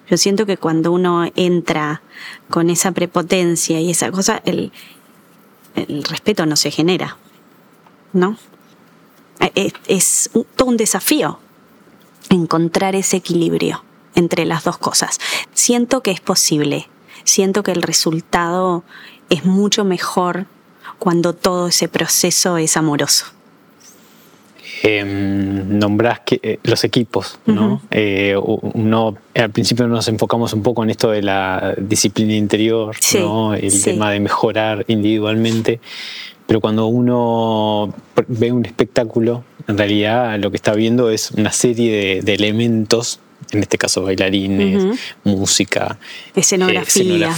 [0.10, 2.02] Yo siento que cuando uno entra
[2.50, 4.74] con esa prepotencia y esa cosa, el,
[6.04, 7.16] respeto no se genera,
[8.12, 8.36] ¿no?
[9.56, 11.40] Es, es todo un desafío
[12.30, 13.82] encontrar ese equilibrio
[14.14, 15.20] entre las dos cosas.
[15.54, 16.90] Siento que es posible,
[17.24, 18.84] siento que el resultado
[19.30, 20.48] es mucho mejor
[21.00, 23.28] cuando todo ese proceso es amoroso
[24.86, 27.82] eh, nombrás que, eh, los equipos, ¿no?
[27.89, 33.54] Eh, uno, al principio nos enfocamos un poco en esto de la disciplina interior, ¿no?
[33.54, 35.80] El tema de mejorar individualmente,
[36.46, 37.93] pero cuando uno
[38.28, 43.60] ve un espectáculo, en realidad lo que está viendo es una serie de elementos en
[43.60, 45.98] este caso bailarines, música,
[46.36, 47.34] escenografía,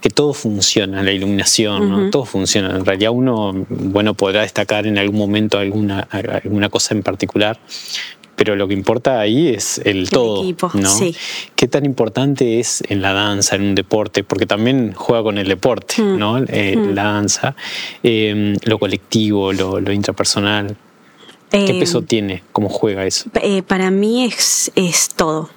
[0.00, 2.76] que todo funciona, la iluminación, todo funciona.
[2.76, 7.58] En realidad uno, bueno, podrá destacar en algún momento alguna, alguna cosa en particular,
[8.36, 10.44] pero lo que importa ahí es el, todo.
[10.74, 10.90] ¿no?
[11.56, 14.22] ¿Qué tan importante es en la danza, en un deporte?
[14.22, 16.18] Porque también juega con el deporte, mm.
[16.18, 16.38] ¿no?
[16.46, 16.94] Eh, mm.
[16.94, 17.56] La danza,
[18.02, 20.76] eh, lo colectivo, lo, lo intrapersonal.
[21.64, 22.42] ¿Qué eh, peso tiene?
[22.52, 23.30] ¿Cómo juega eso?
[23.42, 25.50] Eh, para mí es, es todo.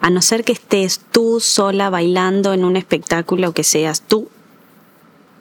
[0.00, 4.28] A no ser que estés tú sola bailando en un espectáculo que seas tú,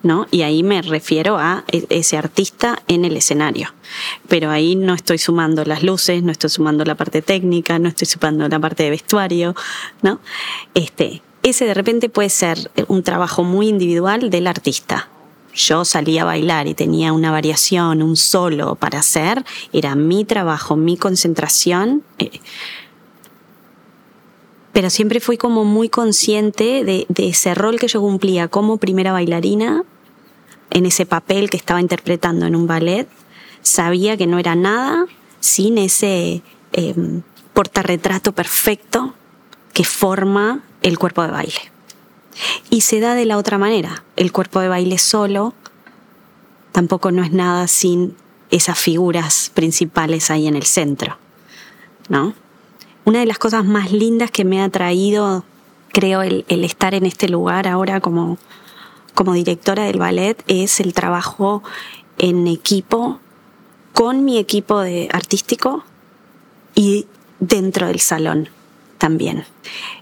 [0.03, 0.27] ¿no?
[0.31, 3.73] Y ahí me refiero a e, ese artista en el escenario.
[4.27, 8.07] Pero ahí no estoy sumando las luces, no estoy sumando la parte técnica, no estoy
[8.07, 9.55] sumando la parte de vestuario,
[10.01, 10.19] ¿no?
[10.73, 15.09] Este, ese de repente puede ser un trabajo muy individual del artista
[15.53, 20.75] yo salía a bailar y tenía una variación, un solo para hacer, era mi trabajo,
[20.75, 22.03] mi concentración.
[22.19, 22.39] Eh,
[24.71, 29.83] pero siempre fui como muy consciente de, ese rol que yo cumplía como primera bailarina,
[30.71, 33.07] en ese papel que estaba interpretando en un ballet.
[33.61, 35.05] Sabía que no era nada
[35.39, 37.21] sin ese eh,
[37.53, 39.15] portarretrato perfecto
[39.73, 41.78] que forma el cuerpo de baile.
[42.69, 44.03] Y se da de la otra manera.
[44.15, 45.53] El cuerpo de baile solo
[46.71, 48.15] tampoco no es nada sin
[48.51, 51.17] esas figuras principales ahí en el centro.
[52.07, 52.33] ¿No?
[53.05, 55.43] Una de las cosas más lindas que me ha traído,
[55.91, 58.37] creo, el, estar en este lugar ahora como,
[59.13, 61.63] como directora del ballet es el trabajo
[62.17, 63.19] en equipo
[63.93, 65.83] con mi equipo de artístico
[66.75, 67.07] y
[67.39, 68.49] dentro del salón
[68.99, 69.45] también.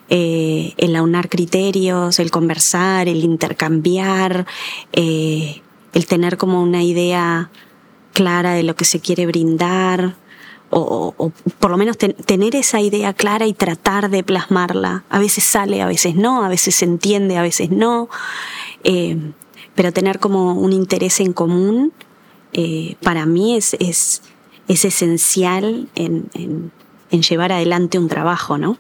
[0.10, 4.46] Eh, el aunar criterios, el conversar, el intercambiar,
[4.94, 5.62] eh,
[5.94, 7.50] el tener como una idea
[8.14, 10.16] clara de lo que se quiere brindar,
[10.70, 15.04] o, por lo menos tener esa idea clara y tratar de plasmarla.
[15.10, 18.10] A veces sale, a veces no, a veces se entiende, a veces no.
[18.84, 19.18] Eh,
[19.76, 21.94] pero tener como un interés en común
[23.04, 24.24] para mí es, es,
[24.68, 26.72] es esencial en, en,
[27.12, 28.78] en, llevar adelante un trabajo, ¿no?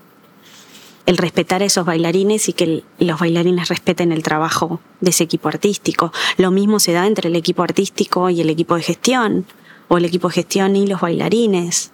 [1.07, 5.47] El respetar a esos bailarines y que los bailarines respeten el trabajo de ese equipo
[5.47, 6.11] artístico.
[6.35, 9.45] Lo mismo se da entre el equipo artístico y el equipo de gestión
[9.87, 11.91] o el equipo de gestión y los bailarines.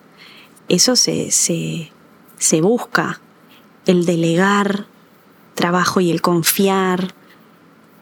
[0.68, 3.22] Eso se, se, busca,
[3.86, 4.88] el delegar
[5.54, 7.14] trabajo y el confiar,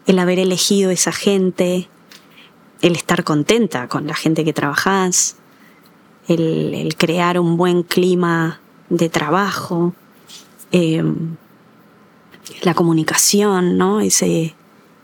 [0.05, 1.89] el haber elegido esa gente,
[2.81, 5.35] el estar contenta con la gente que trabajas,
[6.29, 9.93] el, el crear un buen clima de trabajo,
[10.71, 11.03] eh,
[12.61, 14.01] la comunicación, ¿no?
[14.01, 14.55] Ese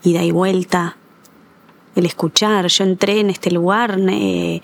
[0.02, 0.96] ida y vuelta,
[1.94, 2.66] el escuchar.
[2.68, 4.62] Yo entré en este lugar eh,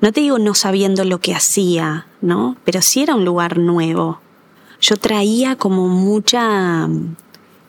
[0.00, 2.56] no te digo no sabiendo lo que hacía, ¿no?
[2.64, 4.20] Pero sí era un lugar nuevo.
[4.80, 7.16] Yo traía como mucha mm,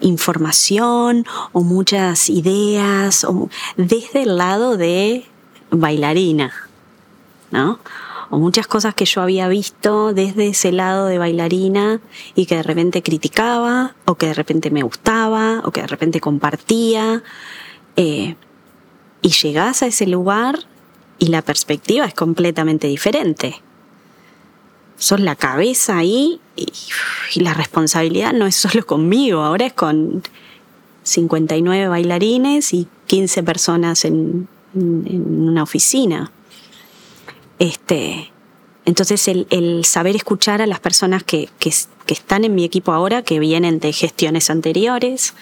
[0.02, 5.26] información o muchas ideas o, desde el lado de
[5.72, 6.54] bailarina,
[7.50, 7.80] ¿no?
[8.30, 12.00] O muchas cosas que yo había visto desde ese lado de bailarina
[12.36, 16.22] y que de repente criticaba, o que de repente me gustaba, o que de repente
[16.22, 17.24] compartía.
[17.96, 18.36] Eh,
[19.22, 20.60] y llegás a ese lugar
[21.18, 23.62] y la perspectiva es completamente diferente.
[24.98, 26.68] Sos la cabeza ahí y,
[27.42, 30.24] la responsabilidad no es solo conmigo, ahora es con
[31.04, 36.32] 59 bailarines y 15 personas en, una oficina.
[37.60, 38.32] Este,
[38.86, 41.50] entonces el, saber escuchar a las personas que,
[42.08, 45.36] están en mi equipo ahora, que vienen de gestiones anteriores,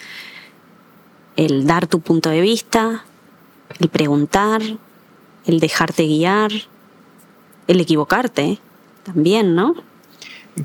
[1.36, 3.04] el dar tu punto de vista,
[3.78, 4.60] el preguntar,
[5.46, 6.50] el dejarte guiar,
[7.68, 8.58] el equivocarte
[9.04, 9.74] también, ¿no?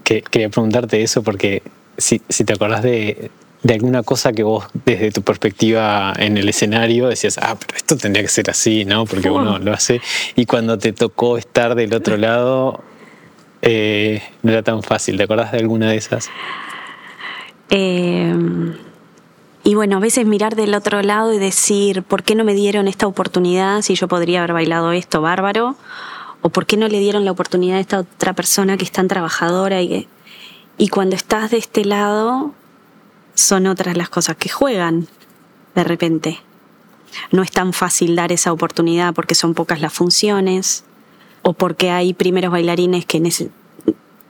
[0.04, 1.62] quería preguntarte eso porque
[1.98, 3.30] si, te acordás de,
[3.72, 8.24] alguna cosa que vos desde tu perspectiva en el escenario decías, ah, pero esto tendría
[8.24, 9.06] que ser así, ¿no?
[9.06, 10.02] Porque uno lo hace.
[10.36, 12.84] Y cuando te tocó estar del otro lado,
[13.62, 15.16] eh, no era tan fácil.
[15.16, 16.30] ¿Te acordás de alguna de esas?
[17.70, 18.36] Eh,
[19.64, 22.90] y bueno, a veces mirar del otro lado y decir, ¿por qué no me dieron
[22.90, 25.78] esta oportunidad si yo podría haber bailado esto bárbaro?
[26.42, 29.08] ¿O por qué no le dieron la oportunidad a esta otra persona que es tan
[29.08, 29.82] trabajadora?
[29.82, 30.10] Y,
[30.78, 32.54] y cuando estás de este lado,
[33.36, 35.08] son otras las cosas que juegan
[35.76, 36.40] de repente.
[37.32, 40.84] No es tan fácil dar esa oportunidad porque son pocas las funciones
[41.42, 43.22] o porque hay primeros bailarines que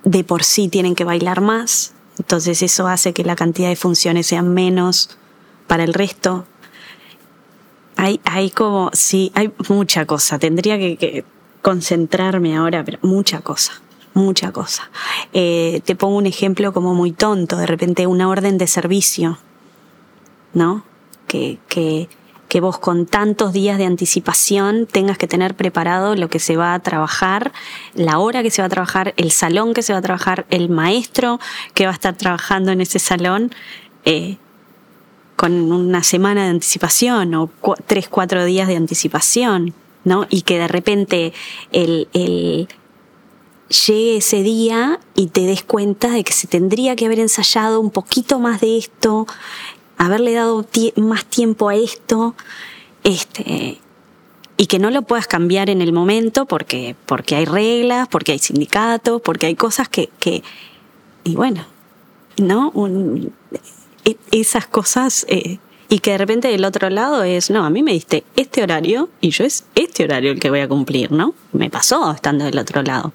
[0.04, 1.94] de por sí tienen que bailar más.
[2.20, 5.18] Entonces eso hace que la cantidad de funciones sean menos
[5.68, 6.46] para el resto.
[7.96, 10.39] Hay, hay como, sí, hay mucha cosa.
[10.39, 11.26] Tendría que,
[11.62, 13.82] concentrarme ahora, pero mucha cosa,
[14.13, 14.89] mucha cosa.
[15.34, 19.38] Eh, te pongo un ejemplo como muy tonto, de repente una orden de servicio,
[20.54, 20.84] ¿no?
[21.28, 22.10] Que, que,
[22.47, 26.73] que vos con tantos días de anticipación tengas que tener preparado lo que se va
[26.73, 27.52] a trabajar,
[27.95, 30.69] la hora que se va a trabajar, el salón que se va a trabajar, el
[30.69, 31.39] maestro
[31.73, 33.52] que va a estar trabajando en ese salón.
[34.06, 34.38] Eh,
[35.36, 37.49] con una semana de anticipación o
[37.88, 39.73] tres, cuatro días de anticipación,
[40.04, 40.28] ¿no?
[40.30, 41.34] Y que de repente
[41.71, 42.69] el, el
[43.69, 47.91] llegue ese día y te des cuenta de que se tendría que haber ensayado un
[47.91, 49.28] poquito más de esto,
[49.97, 50.65] haberle dado
[50.97, 52.36] más tiempo a esto,
[53.04, 53.80] este,
[54.58, 58.39] y que no lo puedas cambiar en el momento porque, porque hay reglas, porque hay
[58.39, 60.43] sindicatos, porque hay cosas que, que
[61.23, 61.65] y bueno,
[62.38, 62.71] ¿no?
[64.06, 67.84] E, esas cosas eh, y que de repente del otro lado es, no, a mí
[67.84, 71.34] me diste este horario y yo es este horario el que voy a cumplir, ¿no?
[71.52, 73.13] Me pasó estando del otro lado.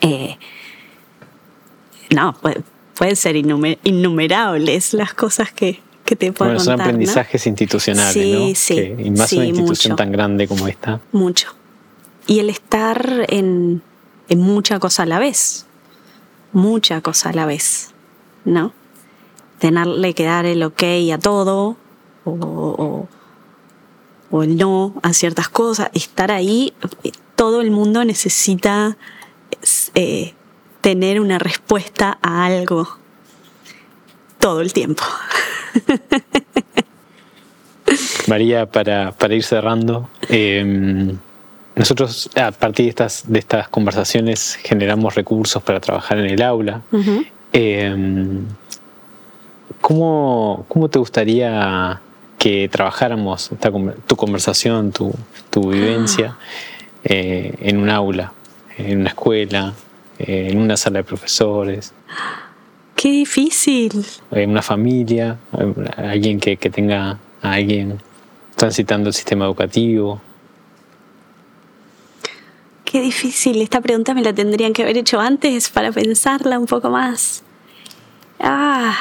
[0.00, 0.36] Eh,
[2.14, 2.62] no, puede,
[2.96, 8.54] pueden ser innumerables las cosas que, que te puedo bueno, Son aprendizajes institucionales, sí, ¿no?
[8.54, 11.00] Sí, y más una institución tan grande como esta.
[11.12, 11.54] Mucho.
[12.26, 13.82] Y el estar en,
[14.28, 15.66] en mucha cosa a la vez.
[16.52, 17.90] Mucha cosa a la vez,
[18.44, 18.72] ¿no?
[19.58, 21.76] tenerle que dar el ok a todo
[22.24, 23.08] o,
[24.42, 26.74] el no a ciertas cosas, estar ahí,
[27.36, 28.98] todo el mundo necesita
[29.98, 30.34] eh,
[30.82, 32.86] tener una respuesta a algo
[34.38, 35.02] todo el tiempo.
[38.28, 41.16] María, para, para ir cerrando, em,
[41.74, 46.82] nosotros a partir de estas, de estas conversaciones generamos recursos para trabajar en el aula.
[49.80, 52.02] ¿Cómo, ¿Cómo te gustaría
[52.38, 53.72] que trabajáramos esta,
[54.06, 55.14] tu conversación, tu,
[55.48, 56.42] tu vivencia ah.
[57.04, 58.34] eh, en un aula?
[58.76, 59.72] en una escuela,
[60.18, 61.92] en una sala de profesores.
[62.94, 64.04] Qué difícil.
[64.30, 65.38] En una familia,
[65.96, 68.00] alguien que, que tenga a alguien
[68.56, 70.20] transitando el sistema educativo.
[72.84, 73.60] Qué difícil.
[73.60, 77.42] Esta pregunta me la tendrían que haber hecho antes para pensarla un poco más.
[78.40, 78.96] Ah.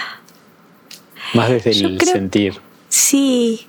[1.34, 2.60] Más desde el sentir.
[2.90, 3.68] Sí.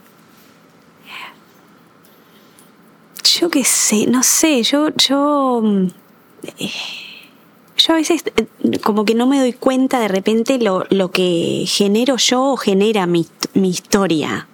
[3.39, 5.63] Yo qué sé, no sé, yo, yo,
[6.59, 6.71] eh,
[7.77, 11.65] yo a veces eh, como que no me doy cuenta de repente lo, lo que
[11.67, 14.49] genero yo o genera mi, mi historia.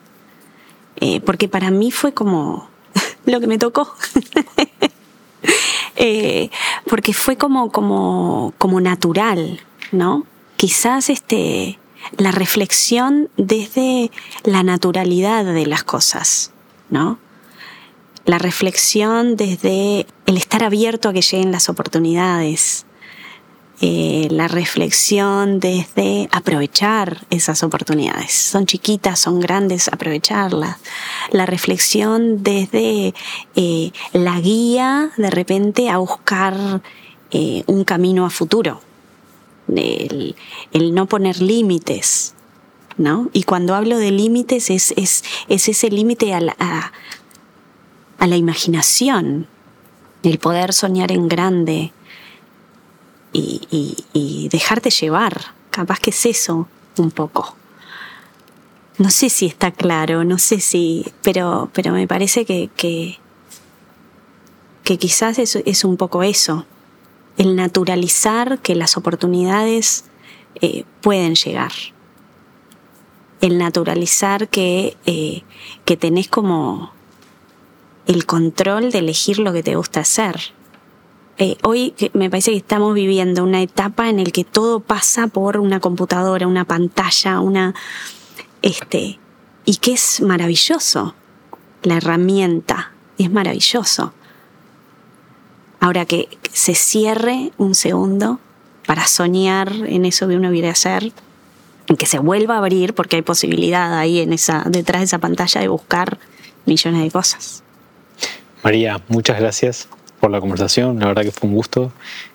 [1.01, 2.69] Eh, porque para mí fue como
[3.27, 3.93] lo que me tocó.
[6.89, 9.61] porque fue como, como, como natural,
[9.93, 10.27] ¿no?
[10.57, 11.79] Quizás este,
[12.17, 14.11] la reflexión desde
[14.45, 16.53] la naturalidad de las cosas,
[16.91, 17.19] ¿no?
[18.25, 22.87] La reflexión desde el estar abierto a que lleguen las oportunidades,
[23.83, 28.33] eh, la reflexión desde aprovechar esas oportunidades.
[28.33, 30.79] Son chiquitas, son grandes, aprovecharlas.
[31.33, 33.13] La reflexión desde
[33.57, 36.81] eh, la guía de repente a buscar
[37.33, 38.81] eh, un camino a futuro
[39.77, 40.35] el,
[40.95, 42.35] no poner límites,
[42.97, 43.31] ¿no?
[43.33, 46.93] Y cuando hablo de límites es, es, ese límite a
[48.19, 49.49] a, la imaginación,
[50.23, 51.93] el poder soñar en grande
[53.33, 55.55] y, dejarte llevar.
[55.71, 56.69] Capaz que es eso
[56.99, 57.57] un poco.
[58.99, 63.19] No sé si está claro, no sé si, pero, pero me parece que, que,
[64.85, 66.67] que quizás es, es un poco eso
[67.37, 70.05] el naturalizar que las oportunidades
[70.61, 71.73] eh, pueden llegar.
[73.41, 75.43] El naturalizar que, eh,
[75.85, 76.93] que tenés como
[78.07, 80.53] el control de elegir lo que te gusta hacer.
[81.39, 85.57] Eh, hoy me parece que estamos viviendo una etapa en la que todo pasa por
[85.57, 87.75] una computadora, una pantalla, una
[88.61, 89.19] este
[89.65, 91.15] y que es maravilloso.
[91.83, 94.13] La herramienta es maravilloso.
[95.81, 98.39] Ahora que se cierre un segundo
[98.87, 101.13] para soñar en eso que uno quiere hacer,
[101.89, 105.19] en que se vuelva a abrir, porque hay posibilidad ahí en esa, detrás de esa
[105.19, 106.19] pantalla de buscar
[106.67, 107.65] millones de cosas.
[108.63, 109.89] María, muchas gracias
[110.23, 111.01] por la conversación.
[111.01, 111.91] La verdad que fue un gusto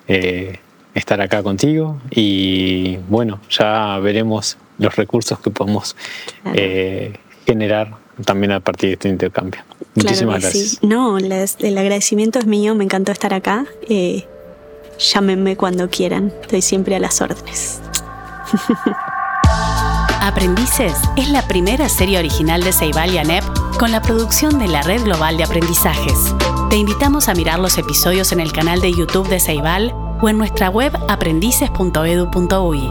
[0.10, 0.60] eh,
[0.94, 5.96] estar acá contigo y bueno, ya veremos los recursos que podemos
[6.54, 7.14] eh,
[7.46, 9.62] generar también a partir de este intercambio.
[9.96, 10.84] Muchísimas gracias.
[10.84, 13.66] No, el agradecimiento es mío, me encantó estar acá.
[13.88, 14.26] Eh,
[15.00, 17.80] llámenme cuando quieran, estoy siempre a las órdenes.
[20.22, 23.46] Aprendices es la primera serie original de Ceibal y ANEP
[23.80, 26.36] con la producción de la Red Global de Aprendizajes.
[26.70, 30.38] Te invitamos a mirar los episodios en el canal de YouTube de Ceibal o en
[30.38, 32.90] nuestra web aprendices.edu.ui.